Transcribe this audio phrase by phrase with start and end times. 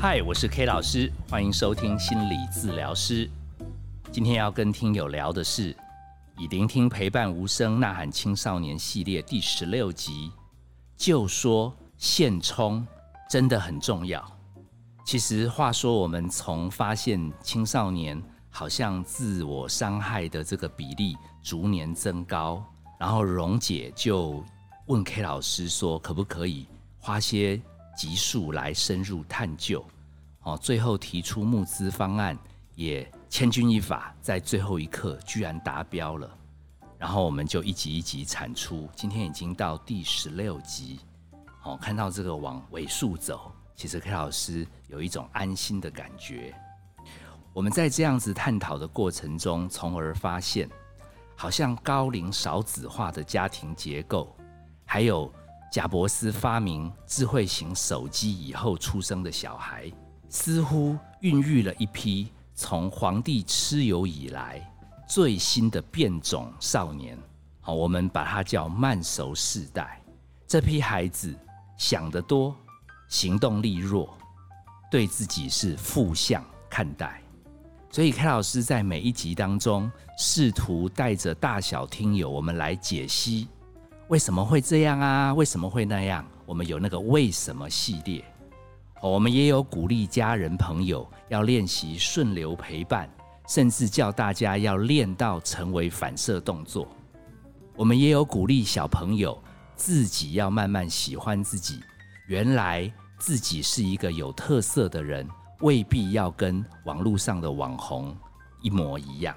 [0.00, 3.30] 嗨，我是 K 老师，欢迎收听心理治疗师。
[4.10, 5.76] 今天要跟听友聊的是
[6.36, 10.32] 以聆听陪伴无声呐喊青少年系列第十六集，
[10.96, 12.84] 就说现充
[13.30, 14.22] 真的很重要。
[15.04, 18.20] 其实话说，我们从发现青少年
[18.50, 22.64] 好像自我伤害的这个比例逐年增高，
[22.98, 24.44] 然后蓉姐就
[24.86, 26.66] 问 K 老师说，可不可以
[26.98, 27.60] 花些
[27.96, 29.84] 集数来深入探究？
[30.42, 32.36] 哦，最后提出募资方案，
[32.74, 36.28] 也千钧一发，在最后一刻居然达标了。
[36.98, 41.00] 然后我们就一集一集产出，今天已经到第十六集。
[41.64, 43.52] 哦，看到这个往尾数走。
[43.74, 46.54] 其实 K 老师有一种安心的感觉。
[47.52, 50.68] 我们在这样子探讨的过程中，从而发现，
[51.36, 54.34] 好像高龄少子化的家庭结构，
[54.84, 55.32] 还有
[55.72, 59.90] 贾伯斯发明智慧型手机以后出生的小孩，
[60.28, 64.70] 似乎孕育了一批从皇帝蚩尤以来
[65.08, 67.18] 最新的变种少年。
[67.62, 69.98] 好，我们把它叫慢熟世代。
[70.46, 71.34] 这批孩子
[71.78, 72.54] 想得多。
[73.08, 74.14] 行动力弱，
[74.90, 77.22] 对自己是负向看待，
[77.90, 83.48] 所以凯老师在每一集当中试图带着大小听友，我们来解析
[84.12, 85.32] 为什么会这样啊？
[85.32, 86.22] 为什么会那样？
[86.44, 88.22] 我们有那个为什么系列，
[89.00, 93.08] 我们也有鼓励家人朋友要练习顺流陪伴，
[93.48, 96.86] 甚至叫大家要练到成为反射动作。
[97.74, 99.42] 我们也有鼓励小朋友
[99.76, 101.80] 自己要慢慢喜欢自己，
[102.26, 102.92] 原来。
[103.18, 105.24] 自己是一个有特色的人，
[105.60, 108.12] 未必要跟网络上的网红
[108.60, 109.32] 一模一样。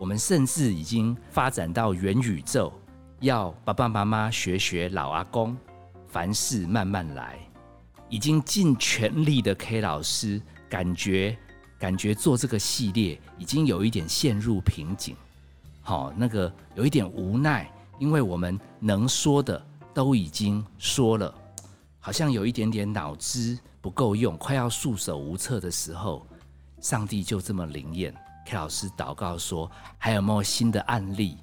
[0.00, 2.72] 我们甚至已经发展到元宇宙，
[3.20, 5.56] 要爸爸妈妈学学老阿公，
[6.06, 7.38] 凡事慢慢来。
[8.08, 11.36] 已经尽全力的 K 老师，感觉
[11.78, 15.16] 感觉做这个系列已经有一点陷入瓶颈，
[15.82, 17.68] 好，那个有一点无奈，
[17.98, 19.60] 因为我们能说的
[19.94, 21.34] 都已经说了。
[21.98, 26.24] 好像有一点点脑汁不够用，快要束手无策的时候，
[26.80, 28.14] 上帝就这么灵验。
[28.46, 31.36] K 老师祷告说：“还有没有新的案例？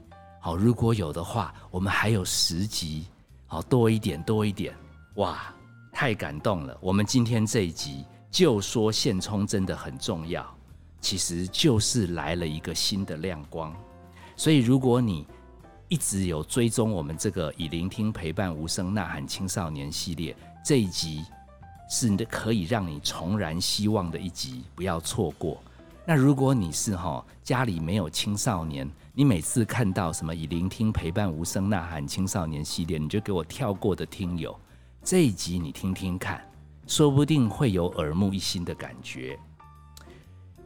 [0.46, 3.06] 好，如果有的话，我们还有十集，
[3.48, 4.76] 好多一点，多一点。
[5.16, 5.42] 哇，
[5.90, 6.78] 太感动了！
[6.82, 10.46] 我们今天这一集就说现充真的很重要，
[11.00, 13.74] 其实就是来了一个新的亮光。
[14.36, 15.26] 所以如果你
[15.88, 20.36] 一直有追踪我们这个以聆听陪伴无声呐喊青少年系列。
[20.62, 21.24] 这一集
[21.90, 25.64] 是你可以让你重燃希望的一集，不要错过。
[26.06, 34.58] 那如果你是哈家里没有青少年，你每次看到什么以聆听陪伴无声呐喊青少年系列，你就给我跳过的听友，
[35.02, 36.46] 这一集你听听看，
[36.88, 39.40] 说不定会有耳目一新的感觉。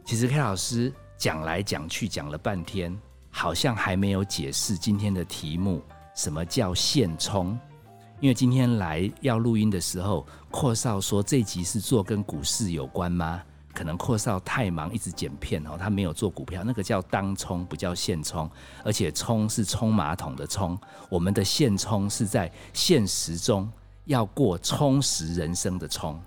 [0.04, 2.98] 其实 K 老师讲来讲去讲了半天，
[3.30, 5.80] 好像还没有解释今天的题目，
[6.16, 7.56] 什么叫现充？
[8.18, 13.40] 因为今天来要录音的时候，阔少说这集是做跟股市有关吗？
[13.74, 18.50] 可能阔少太忙，一直剪片哦，他没有做股票，那个叫当冲，不叫现冲，
[18.84, 23.70] 而且冲是冲马桶的冲，我们的现冲是在现实中
[24.04, 26.20] 要过充实人生的冲。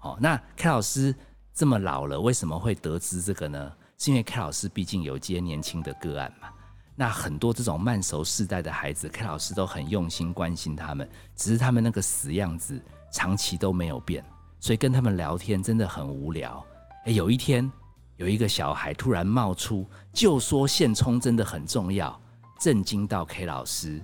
[0.00, 1.14] 哦，那 K 老师
[1.54, 3.72] 这么老了，为什么会得知这个呢？
[3.96, 6.48] 是因为 K 老师毕竟有接年轻的个案嘛。
[6.94, 12.80] 那很多这种慢熟世代的孩子，K 老师都很用心关心他们，只是他们那个死样子
[13.10, 14.24] 长期都没有变，
[14.60, 16.64] 所以跟他们聊天真的很无聊。
[17.12, 17.70] 有一天
[18.16, 22.20] 有一个小孩突然冒出，就说现充真的很重要，
[22.58, 24.02] 震惊到 K 老师。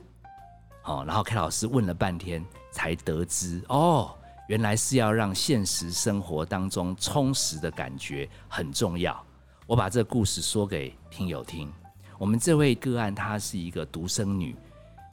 [0.85, 4.15] 哦，然后 K 老师问了半天，才得知哦，
[4.49, 9.25] 原来是要让现实生活当中充实的感觉很重要。
[9.67, 11.73] 我把这故事说给听友听。
[12.19, 14.55] 我们这位个案，她是一个独生女，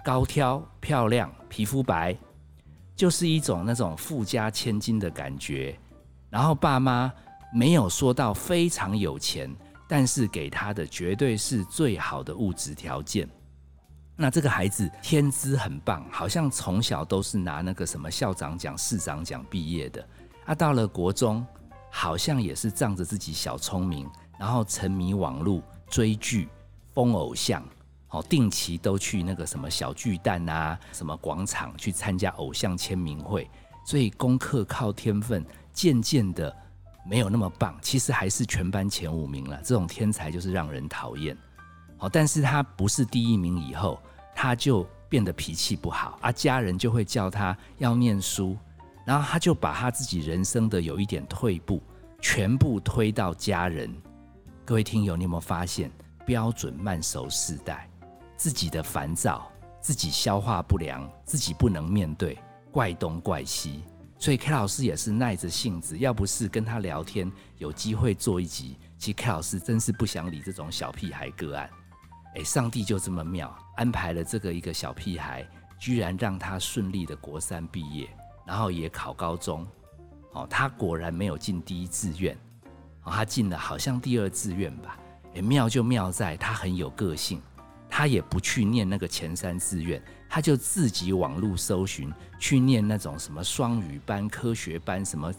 [0.03, 2.15] 高挑漂亮，皮肤白，
[2.95, 5.77] 就是一种那种富家千金的感觉。
[6.29, 7.11] 然后爸妈
[7.53, 9.53] 没有说到非常有钱，
[9.87, 13.27] 但是给他的绝对是最好的物质条件。
[14.15, 20.07] 那这个孩子天资很棒，好像从小都是拿那个什么校长奖、市长奖毕业的。
[20.45, 21.45] 啊，到了国中，
[21.89, 24.09] 好像也是仗着自己小聪明，
[24.39, 26.49] 然后沉迷网络追剧。
[26.93, 27.63] 疯偶像，
[28.05, 33.49] 好定期都去那个什么小巨蛋啊，什么广场去参加偶像签名会，
[33.85, 36.53] 所以功课靠天分，渐渐的
[37.03, 39.59] 没有那么棒，其实还是全班前五名了。
[39.63, 41.35] 这种天才就是让人讨厌，
[41.97, 43.99] 好，但是他不是第一名以后，
[44.35, 48.55] 他就变得脾气不好，啊，家人就会叫他要念书，
[49.05, 51.81] 然后他就把他自己人生的有一点退步，
[52.21, 53.93] 全部推到家人。
[54.63, 55.91] 各位听友，你有没有发现
[56.25, 57.89] 标准慢熟世代
[58.37, 59.51] 自己的烦躁，
[59.81, 62.37] 自己消化不良，自己不能面对，
[62.71, 63.83] 怪东怪西。
[64.21, 71.67] 所以 K 老师也是耐着性子，要不是跟他聊天，有机会做一集，其实 K 老师真是不想理这种小屁孩个案。
[72.35, 75.43] 哎，上帝就这么妙，安排了这个一个小屁孩，
[75.79, 78.07] 居然让他顺利的国三毕业，
[78.45, 79.67] 然后也考高中。
[80.33, 82.37] 哦，他果然没有进第一志愿，
[83.03, 84.99] 哦，他进了好像第二志愿吧。
[85.33, 87.41] 哎，妙就妙在他很有个性。
[87.89, 90.01] 他也不去念那个前三志愿，
[90.33, 95.29] 他就自己网络搜寻去念那种什么双语班、科学班，什么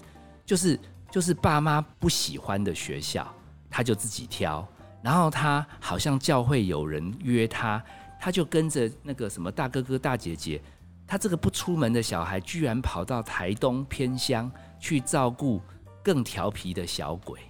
[0.44, 0.79] 就是
[1.11, 3.27] 就是爸妈不喜欢的学校，
[3.71, 4.69] 他就自己挑。
[5.00, 7.83] 然后他好像教会有人约他，
[8.21, 10.61] 他就跟着那个什么大哥哥大姐姐，
[11.06, 15.62] 他这个不出门的小孩，居然跑到台东偏乡去照顾
[16.03, 17.41] 更调皮的小鬼。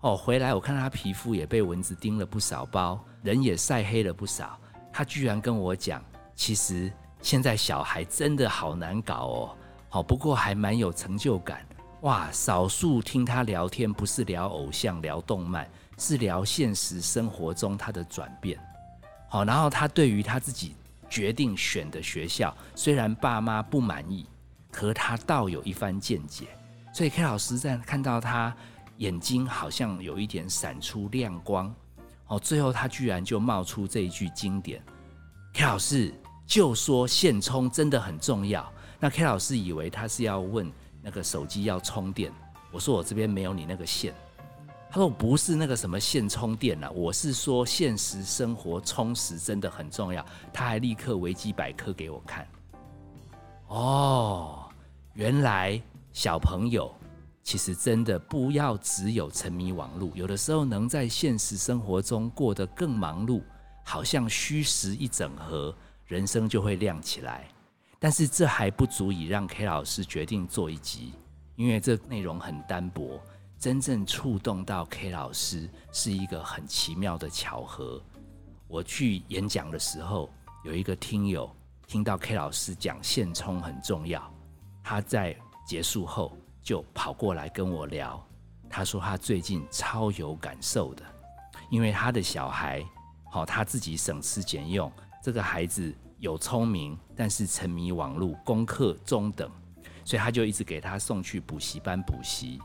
[0.00, 3.02] 哦，回来我看他皮肤也被蚊子叮了不少包。
[3.22, 4.60] 人也晒黑了不少，
[4.92, 6.04] 他居然跟我讲，
[6.40, 6.90] 其实
[7.20, 9.56] 现在小孩真的好难搞哦。
[9.90, 11.66] 好，不过还蛮有成就感
[12.00, 12.32] 哇。
[12.32, 18.58] 少数听他聊天，不是聊偶像、聊动漫，是聊现实生活中他的转变。
[19.28, 20.74] 好，然后他对于他自己
[21.10, 24.26] 决定选的学校，虽然爸妈不满意，
[24.72, 26.46] 可他倒有一番见解。
[26.94, 28.56] 所以 K 老师在看到他
[28.96, 31.70] 眼睛好像有一点闪出亮光。
[32.28, 34.82] 哦，最后他居然就冒出这一句经典
[35.52, 36.14] ：“K 老师
[36.50, 38.68] 就说线充真的很重要。”
[38.98, 40.68] 那 K 老师以为他是要问
[41.00, 42.32] 那个手机要充电，
[42.72, 44.12] 我说我这边没有你那个线。
[44.90, 50.26] 他说不是那个什么线充电了，我是说现实生活充实真的很重要。
[50.52, 52.44] 他还立刻维基百科给我看。
[53.68, 54.68] 哦，
[55.14, 55.80] 原来
[56.12, 56.92] 小朋友。
[57.42, 63.42] 其实真的不要只有沉迷网络，有的时候能在现实生活中过得更忙碌，
[63.82, 65.74] 好像虚实一整合，
[66.10, 67.46] 人生就会亮起来。
[68.00, 71.12] 但是这还不足以让 K 老师决定做一集，
[71.54, 73.20] 因为这内容很单薄。
[73.58, 78.02] 真正触动到 K 老师是一个很奇妙的巧合。
[78.66, 80.28] 我去演讲的时候，
[80.64, 81.48] 有一个听友
[81.86, 84.28] 听到 K 老师讲现充很重要，
[84.82, 86.36] 他在结束后。
[86.62, 88.22] 就跑过来跟我聊，
[88.68, 91.02] 他说他最近超有感受的，
[91.70, 92.84] 因为他的小孩，
[93.30, 94.92] 好他自己省吃俭用，
[95.22, 99.50] 这个孩子有聪明，但是沉迷网络，功课中等，
[100.04, 102.58] 所以他就一直给他送去补习班补习。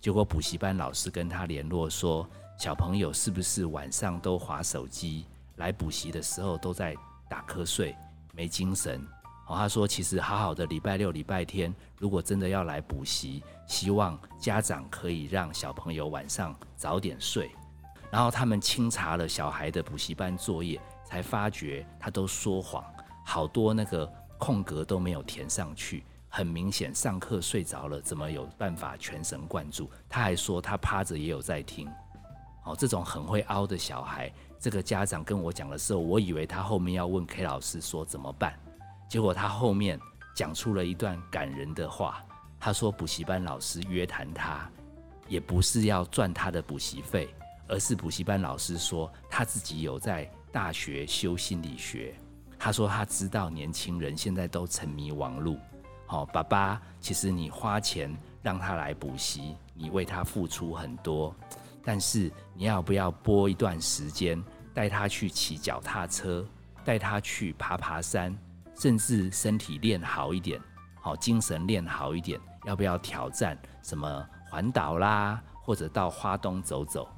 [0.00, 2.28] 结果补习班老师跟他联络说，
[2.58, 5.26] 小朋友是不是晚上都划手机，
[5.56, 6.94] 来补习的时候都在
[7.30, 7.96] 打瞌睡，
[8.34, 9.00] 没精神。
[9.46, 17.50] 哦，他说其实好好的礼拜六、礼拜天，如果真的要来补习，希望家长可以让小朋友晚上早点睡。
[18.10, 20.80] 然后他们清查了小孩的补习班作业，
[21.12, 22.82] 才发觉他都说谎，
[23.22, 26.06] 好多那个空格都没有填上去。
[26.26, 29.90] 很明显，上课睡着了，怎么有办法全神贯注？
[30.08, 31.86] 他还说他趴着也有在听。
[32.64, 38.58] 哦，这种很会凹的小孩，这个家长跟我讲的时候，我以为他后面要问 K 老师说怎么办。
[39.06, 40.00] 结果他后面
[40.34, 42.24] 讲出了一段感人的话，
[42.58, 44.66] 他说补习班老师约谈他，
[45.28, 47.34] 也不是要赚他的补习费，
[47.68, 52.14] 而是补习班老师说他自己有在大学修心理学。
[52.58, 55.56] 他说他知道年轻人现在都沉迷网络，
[56.06, 61.34] 好，爸爸，其实你花钱让他来补习，你为他付出很多，
[61.82, 64.40] 但是你要不要拨一段时间
[64.72, 66.46] 带他去骑脚踏车，
[66.84, 68.36] 带他去爬爬山？
[68.74, 70.60] 甚至身体练好一点，
[71.00, 77.08] 好精神练好一点，要不要挑战什么环岛啦，或者到花东走走？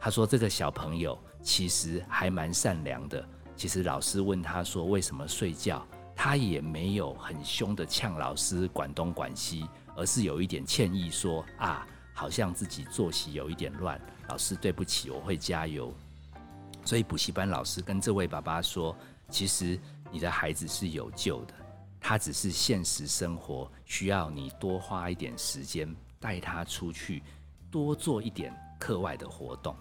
[0.00, 3.26] 他说这个小朋友其实还蛮善良的。
[3.56, 15.92] 其实老师问他说为什么睡觉，他也没有很凶的呛老师管东管西，而是有一点歉意说啊，好像自己作息有一点乱，老师对不起，我会加油。
[16.84, 18.96] 所以补习班老师跟这位爸爸说，
[19.30, 19.78] 其实。
[20.10, 21.52] 你的孩子是有救的，
[22.00, 27.22] 他只是现实生活需要你多花一点时间带他出去，
[27.70, 29.76] 多做一点课外的活动。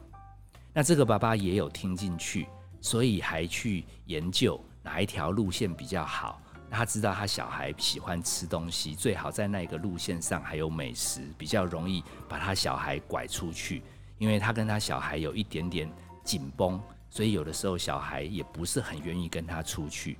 [0.77, 2.48] 那这个爸爸也有听进去，
[2.81, 6.39] 所以还去研究哪一条路线比较好。
[6.69, 13.81] 他知道他小孩喜欢吃东西，最好在那个路线上还有美食，比较容易把他小孩拐出去。
[14.19, 15.91] 因为他跟他小孩有一点点
[16.24, 16.79] 紧绷。
[17.10, 20.19] 所以有的时候小孩也不是很愿意跟他出去，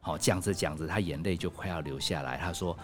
[0.00, 2.36] 好讲着讲着他眼泪就快要流下来。
[2.36, 2.78] 他说：“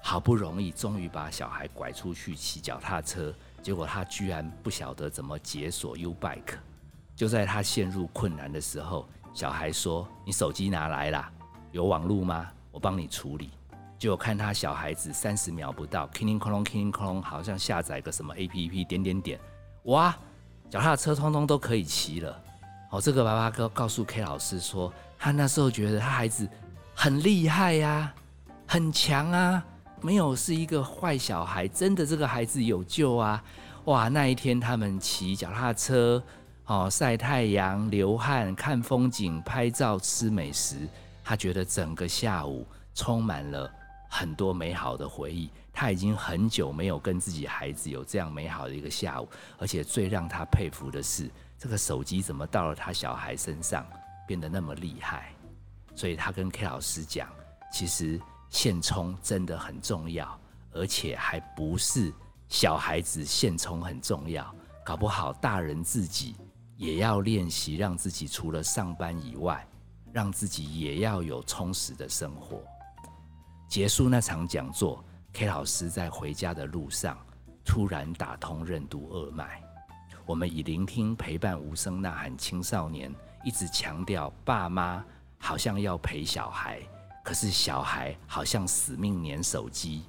[0.00, 6.58] 好不容易终于把小孩拐出去骑脚踏车，结果他居然不晓得怎么解锁 U Bike。
[7.14, 11.30] 就在他陷入困难的时候，小孩说：“你手机拿来啦，
[11.70, 12.50] 有网路吗？
[12.70, 13.50] 我帮你处理。”
[13.98, 19.38] 结果看他小孩子三十秒不到，king king 隆 king king 隆，好像下载个什么 A P P，点点点，
[19.82, 20.16] 哇，
[20.70, 22.42] 脚踏车通通都可以骑了。
[22.90, 26.48] 哦，这个爸爸告告诉 K 老师说，他那时候觉得他孩子
[26.94, 28.14] 很厉害呀，
[28.66, 29.62] 很强啊，
[30.02, 33.42] 没有是一个坏小孩，真的这个孩子有救啊！
[33.84, 36.22] 哇，那一天他们骑脚踏车。
[36.66, 40.88] 哦，晒太阳、流汗、看风景、拍照、吃美食，
[41.24, 42.64] 他觉得整个下午
[42.94, 43.68] 充满了
[44.08, 45.50] 很多美好的回忆。
[45.72, 49.28] 他已经很久没有跟自己孩子有这样美好的一个下午，
[49.58, 51.28] 而且最让他佩服的是，
[51.58, 53.84] 这个手机怎么到了他小孩身上
[54.24, 55.32] 变得那么厉害？
[55.96, 57.28] 所以他跟 K 老师讲，
[57.72, 60.38] 其实现充真的很重要，
[60.72, 62.12] 而且还不是
[62.48, 64.54] 小孩子现充很重要，
[64.84, 66.36] 搞不好大人自己。
[66.76, 69.68] 也要练习让自己除了上班以外，
[70.14, 72.62] 让自己也要有充实的生活。
[73.68, 75.04] 结束那场讲座
[75.34, 77.18] ，K 老师在回家的路上
[77.66, 79.62] 突然打通任督二脉。
[80.24, 83.14] 我们以聆听、陪伴、无声呐喊青少年，
[83.44, 85.04] 一直强调爸妈
[85.36, 86.80] 好像要陪小孩，
[87.22, 90.02] 可是小孩好像死命粘手机。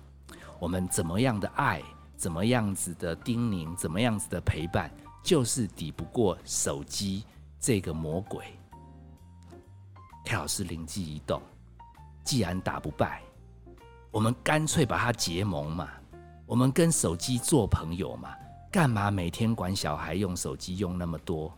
[0.59, 1.81] 我们怎么样的爱，
[2.15, 4.91] 怎么样子的叮咛，怎么样子的陪伴？
[5.23, 7.23] 就是抵不过手机
[7.59, 8.45] 这个魔鬼。
[10.25, 11.41] K 老师灵机一动，
[12.23, 13.21] 既然打不败，
[14.11, 15.87] 我们干脆把它结盟嘛。
[16.45, 18.29] 我们跟手机做朋友嘛？
[18.71, 21.51] 干嘛每天管小孩用手机用那么多？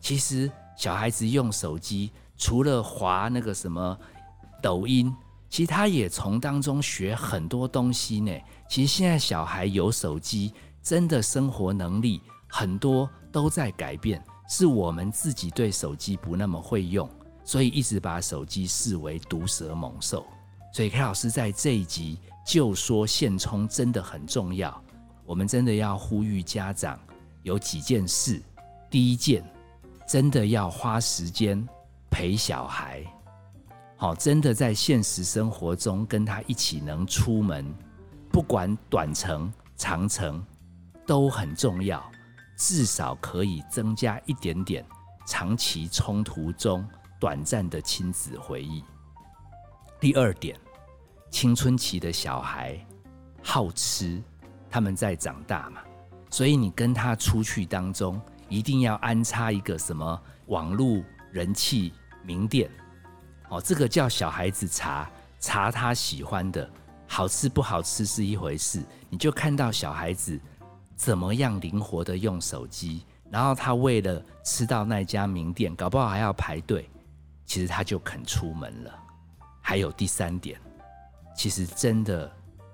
[0.00, 3.98] 其实小孩子用手机，除了滑那个什么
[4.62, 5.14] 抖音，
[5.48, 8.32] 其实他也从当中学很多东西呢。
[8.68, 12.20] 其实现在小孩有手机，真的生活能力。
[12.50, 17.06] 很多都在改变，是我们自己对手机不那么会用，
[17.44, 20.24] 所以一直把手机视为毒蛇猛兽。
[20.72, 24.82] 所以 K 老师在这一集就说现充真的很重要，
[25.26, 26.98] 我们真的要呼吁家长
[27.42, 28.42] 有几件事。
[28.90, 29.44] 第一件，
[30.08, 31.62] 真的要花时间
[32.10, 33.04] 陪小孩，
[34.00, 37.66] 好，真的在现实生活中跟他一起能出门，
[38.30, 40.40] 不管短程、长程
[41.04, 42.00] 都很重要。
[42.56, 44.84] 至少可以增加一点点
[45.26, 46.84] 长期冲突中
[47.20, 48.84] 短暂的亲子回忆。
[50.00, 50.58] 第二点，
[51.30, 52.84] 青春期的小孩
[53.42, 54.22] 好吃，
[54.70, 55.80] 他们在长大嘛，
[56.30, 61.92] 所以你跟他出去当中一定要安插一个什么网络人气
[62.24, 62.68] 名店，
[63.48, 66.68] 哦，这个叫小孩子查查他喜欢的，
[67.06, 70.38] 好吃不好吃是一回事，你就看到小孩子。
[70.96, 73.04] 怎么样灵活的用手机？
[73.30, 76.90] 然后他为了吃到那家名店，搞不好还要排队。
[77.46, 78.92] 其实他就肯出门了。
[79.60, 80.60] 还有第三点，
[81.36, 82.30] 其实真的，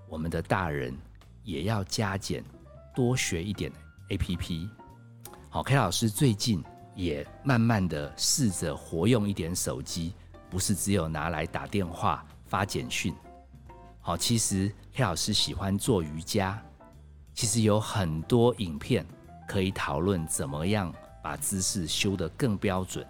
[0.09, 0.97] 我们的大人
[1.43, 2.43] 也要加减，
[2.95, 3.71] 多学一点
[4.09, 4.71] A P P。
[5.51, 6.65] 好，K 老师最近
[6.95, 10.15] 也慢慢的试着活用一点手机，
[10.55, 13.13] 不是只有拿来打电话、发简讯。
[14.01, 16.63] 好，其实黑老师喜欢做瑜伽。
[17.33, 19.05] 其实有很多影片
[19.49, 23.05] 可以讨论怎么样把姿势修得更标准，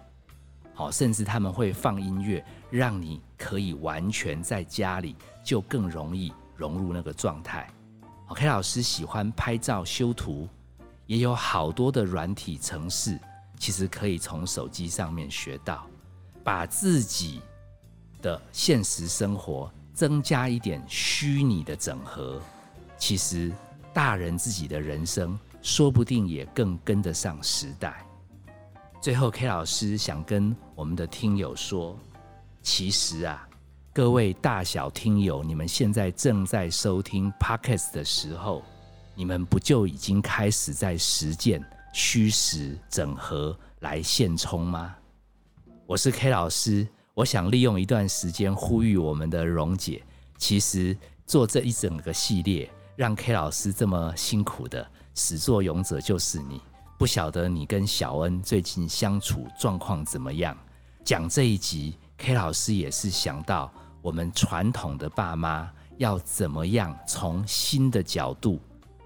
[0.73, 7.69] 好，甚至他们会放音乐，让你可以完全在家里就更容易融入那个状态。
[8.33, 10.49] K 老师喜欢拍照修图，
[11.05, 13.19] 也有好多的软体程式，
[13.59, 15.87] 其实可以从手机上面学到，
[16.45, 17.41] 把自己
[18.21, 22.39] 的现实生活增加一点虚拟的整合，
[22.97, 23.51] 其实。
[23.93, 28.05] 大人自己的人生，说不定也更跟得上时代。
[28.99, 31.97] 最后，K 老师想跟我们的听友说，
[32.61, 33.47] 其实啊，
[33.93, 38.63] 各位大小听友，你们现在正在收听 Podcast 的时候，
[39.15, 44.93] 你们不就已经开始在实践虚实整合来现充吗？
[45.87, 50.01] 我是 K 老师，我想利用一段时间呼吁我们的蓉姐，
[50.35, 52.67] 其实做这一整个系列。
[52.95, 56.59] 让 K 老师这么辛苦的始作俑者就是你，
[56.97, 60.57] 不晓得你跟小恩最近相处状况怎么样？
[61.03, 68.59] 讲这一集，K 老师也是想到我们传统的爸妈要怎么样从新的角度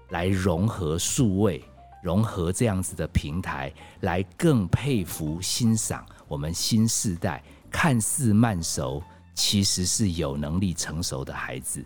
[0.08, 1.62] 来融合数位，
[2.02, 9.02] 融合这样子的平台，来更佩服欣赏我们新时代看似慢熟，
[9.34, 11.84] 其实是有能力成熟的孩子。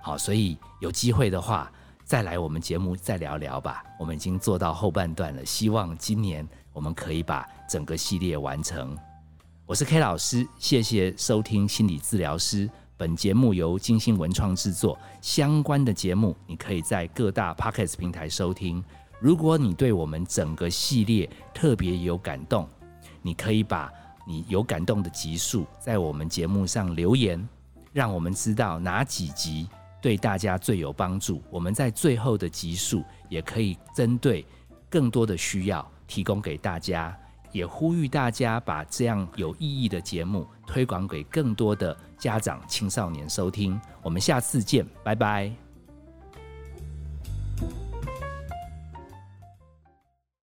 [0.00, 1.70] 好，所以有机会的话，
[2.04, 3.82] 再来我们节目再聊聊吧。
[3.98, 8.96] 我们已经做到后半段了，希望今年我们可以把整个系列完成。
[9.66, 12.70] 我是 K 老师，谢谢收听心理治疗师。
[12.96, 18.82] 本节目由金星文创制作，相关的节目你可以在各大 Pocket 平台收听。
[19.20, 22.68] 如果你对我们整个系列特别有感动，
[23.22, 23.92] 你可以把
[24.26, 27.48] 你有感动的集数在我们节目上留言，
[27.92, 29.68] 让我们知道哪几集
[30.00, 31.42] 对大家最有帮助。
[31.50, 34.46] 我们在最后的集数也可以针对
[34.88, 37.16] 更多的需要提供给大家。
[37.50, 43.80] 也呼吁大家把这样有意义的节目推广给更多的家长、青少年收听。
[44.02, 45.67] 我们下次见，拜拜。